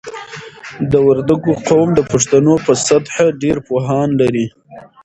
[0.91, 4.45] د وردګو قوم د پښتنو په سطحه ډېر پوهان لري.